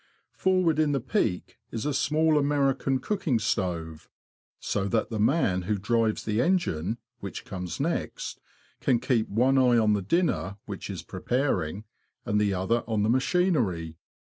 [0.33, 4.09] Forward in the peak is a small American cooking stove;
[4.59, 8.41] so that the man who drives the engine, which comes next,
[8.79, 11.83] can keep one eye on the dinner which is preparing,
[12.25, 13.95] and the other on the machinery.